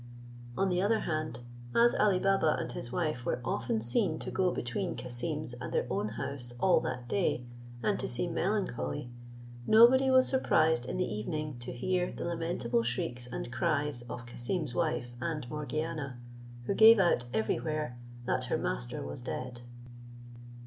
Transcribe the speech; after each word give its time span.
On 0.57 0.69
the 0.69 0.81
other 0.81 1.01
hand, 1.01 1.41
as 1.75 1.93
Ali 1.93 2.17
Baba 2.17 2.55
and 2.59 2.71
his 2.71 2.91
wife 2.91 3.23
were 3.23 3.39
often 3.45 3.81
seen 3.81 4.17
to 4.17 4.31
go 4.31 4.49
between 4.51 4.95
Cassim's 4.95 5.53
and 5.53 5.71
their 5.71 5.85
own 5.91 6.07
house 6.07 6.55
all 6.59 6.79
that 6.79 7.07
day, 7.07 7.45
and 7.83 7.99
to 7.99 8.09
seem 8.09 8.33
melancholy, 8.33 9.11
nobody 9.67 10.09
was 10.09 10.27
surprised 10.27 10.87
in 10.87 10.97
the 10.97 11.05
evening 11.05 11.59
to 11.59 11.71
hear 11.71 12.11
the 12.11 12.25
lamentable 12.25 12.81
shrieks 12.81 13.27
and 13.27 13.51
cries 13.53 14.01
of 14.09 14.25
Cassim's 14.25 14.73
wife 14.73 15.11
and 15.21 15.47
Morgiana, 15.51 16.17
who 16.65 16.73
gave 16.73 16.97
out 16.97 17.25
every 17.31 17.59
where 17.59 17.95
that 18.25 18.45
her 18.45 18.57
master 18.57 19.03
was 19.03 19.21
dead. 19.21 19.61